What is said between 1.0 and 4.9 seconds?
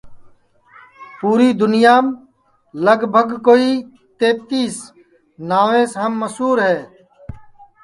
پوری دُنیام تقریباً کوئی تینتیس